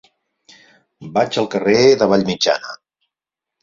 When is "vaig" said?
1.19-1.39